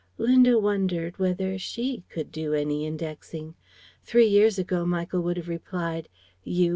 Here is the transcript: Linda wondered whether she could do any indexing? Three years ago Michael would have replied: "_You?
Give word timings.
Linda 0.17 0.57
wondered 0.57 1.19
whether 1.19 1.59
she 1.59 2.03
could 2.09 2.31
do 2.31 2.55
any 2.55 2.87
indexing? 2.87 3.53
Three 4.03 4.25
years 4.27 4.57
ago 4.57 4.83
Michael 4.83 5.21
would 5.21 5.37
have 5.37 5.47
replied: 5.47 6.09
"_You? 6.43 6.69